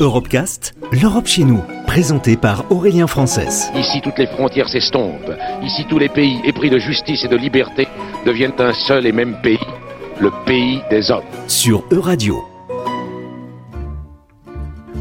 [0.00, 3.70] Europecast, l'Europe chez nous, présenté par Aurélien Frances.
[3.76, 5.32] Ici, toutes les frontières s'estompent.
[5.62, 7.86] Ici, tous les pays épris de justice et de liberté
[8.26, 9.58] deviennent un seul et même pays,
[10.20, 11.22] le pays des hommes.
[11.46, 12.53] Sur Euradio.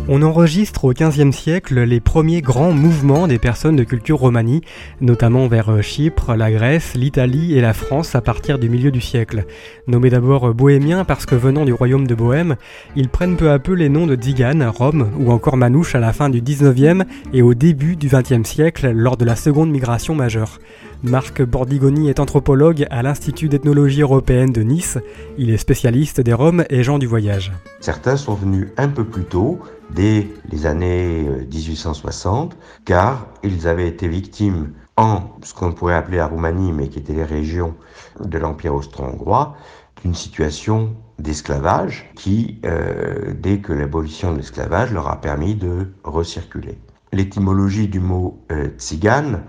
[0.09, 4.59] On enregistre au XVe siècle les premiers grands mouvements des personnes de culture romanie,
[4.99, 8.99] notamment vers euh, Chypre, la Grèce, l'Italie et la France à partir du milieu du
[8.99, 9.45] siècle.
[9.87, 12.57] Nommés d'abord bohémiens parce que venant du royaume de Bohême,
[12.97, 16.11] ils prennent peu à peu les noms de Dzigan, Rome ou encore Manouche à la
[16.11, 20.59] fin du XIXe et au début du XXe siècle lors de la seconde migration majeure.
[21.03, 24.97] Marc Bordigoni est anthropologue à l'Institut d'ethnologie européenne de Nice.
[25.37, 27.53] Il est spécialiste des Roms et gens du voyage.
[27.79, 29.59] Certains sont venus un peu plus tôt,
[29.91, 32.55] dès les années 1860, euh,
[32.85, 37.13] car ils avaient été victimes en ce qu'on pourrait appeler la Roumanie, mais qui étaient
[37.13, 37.75] les régions
[38.19, 39.55] de l'Empire austro-hongrois,
[40.03, 46.77] d'une situation d'esclavage qui, euh, dès que l'abolition de l'esclavage, leur a permis de recirculer.
[47.11, 49.43] L'étymologie du mot euh, tzigane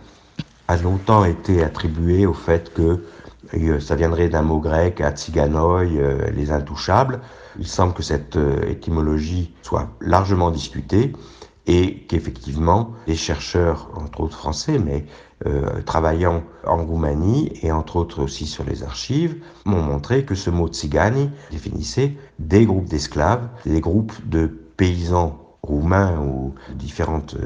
[0.68, 3.04] a longtemps été attribuée au fait que
[3.54, 7.20] euh, ça viendrait d'un mot grec, atziganoi, euh, les intouchables.
[7.58, 11.12] Il semble que cette euh, étymologie soit largement discutée
[11.66, 15.06] et qu'effectivement les chercheurs, entre autres français, mais
[15.84, 20.68] travaillant en Roumanie et entre autres aussi sur les archives, m'ont montré que ce mot
[20.68, 27.36] tsigani définissait des groupes d'esclaves, des groupes de paysans roumains ou différentes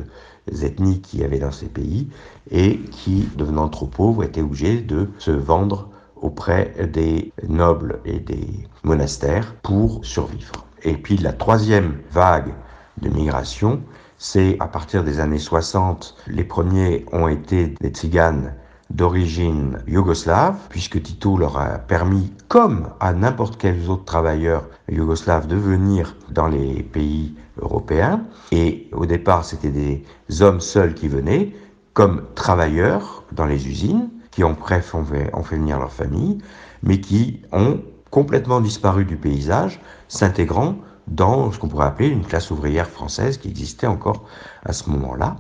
[0.63, 2.09] ethnies qui avaient dans ces pays
[2.51, 8.47] et qui, devenant trop pauvres, étaient obligés de se vendre auprès des nobles et des
[8.83, 10.67] monastères pour survivre.
[10.83, 12.55] Et puis la troisième vague
[13.01, 13.83] de migration,
[14.17, 18.55] c'est à partir des années 60, les premiers ont été des tziganes
[18.91, 25.57] d'origine yougoslave, puisque Tito leur a permis, comme à n'importe quels autres travailleurs yougoslaves, de
[25.57, 28.23] venir dans les pays européens.
[28.51, 30.05] Et au départ, c'était des
[30.41, 31.53] hommes seuls qui venaient,
[31.93, 36.39] comme travailleurs dans les usines, qui ont bref ont fait, fait venir leur famille,
[36.83, 37.81] mais qui ont
[38.11, 40.77] complètement disparu du paysage, s'intégrant
[41.09, 44.25] dans ce qu'on pourrait appeler une classe ouvrière française qui existait encore
[44.65, 45.37] à ce moment-là.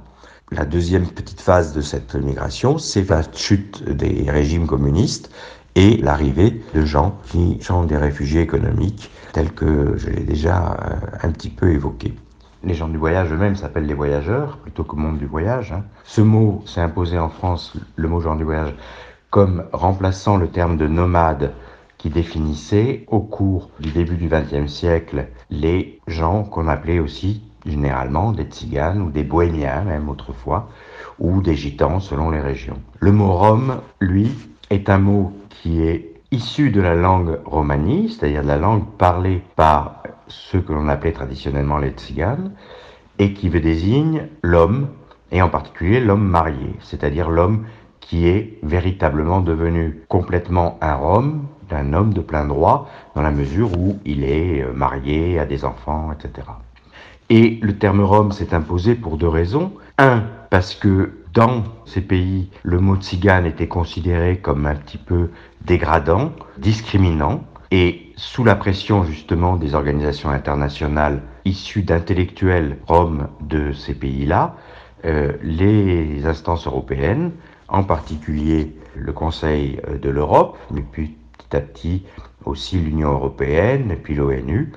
[0.51, 5.31] La deuxième petite phase de cette migration, c'est la chute des régimes communistes
[5.75, 10.97] et l'arrivée de gens qui sont des réfugiés économiques, tels que je l'ai déjà euh,
[11.23, 12.15] un petit peu évoqué.
[12.65, 15.73] Les gens du voyage eux-mêmes s'appellent les voyageurs plutôt que monde du voyage.
[15.73, 15.85] Hein.
[16.05, 18.75] Ce mot s'est imposé en France, le mot gens du voyage,
[19.29, 21.53] comme remplaçant le terme de nomade
[21.99, 28.33] qui définissait au cours du début du XXe siècle les gens qu'on appelait aussi généralement
[28.33, 30.69] des tziganes ou des bohémiens même autrefois,
[31.19, 32.79] ou des gitans selon les régions.
[33.01, 34.31] Le mot rome, lui,
[34.71, 39.43] est un mot qui est issu de la langue romanie, c'est-à-dire de la langue parlée
[39.56, 42.53] par ceux que l'on appelait traditionnellement les tziganes,
[43.19, 44.89] et qui désigne l'homme,
[45.33, 47.65] et en particulier l'homme marié, c'est-à-dire l'homme
[48.09, 53.79] qui est véritablement devenu complètement un Rome, d'un homme de plein droit, dans la mesure
[53.79, 56.47] où il est euh, marié, a des enfants, etc.
[57.31, 59.72] Et le terme Rome s'est imposé pour deux raisons.
[59.99, 65.31] Un, parce que dans ces pays, le mot tzigane était considéré comme un petit peu
[65.65, 73.94] dégradant, discriminant, et sous la pression justement des organisations internationales issues d'intellectuels roms de ces
[73.94, 74.56] pays-là,
[75.05, 77.33] euh, les instances européennes,
[77.69, 81.15] en particulier le Conseil de l'Europe, mais petit
[81.53, 82.05] à petit
[82.47, 84.72] aussi l'Union européenne et puis l'ONU,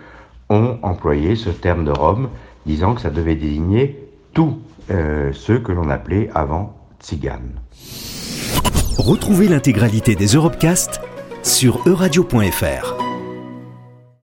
[0.52, 2.30] ont employé ce terme de Rome,
[2.66, 3.98] disant que ça devait désigner
[4.34, 4.60] tous
[4.92, 7.60] euh, ceux que l'on appelait avant tziganes.
[8.98, 11.02] Retrouvez l'intégralité des Europecast
[11.42, 13.01] sur euradio.fr.